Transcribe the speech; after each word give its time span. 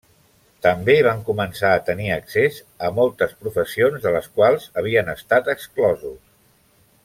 També 0.65 0.93
van 1.07 1.19
començar 1.27 1.73
a 1.73 1.83
tenir 1.89 2.09
accés 2.15 2.57
a 2.87 2.91
moltes 3.01 3.37
professions 3.43 4.03
de 4.09 4.15
les 4.19 4.31
quals 4.39 4.69
havien 4.83 5.13
estat 5.17 5.53
exclosos. 5.57 6.19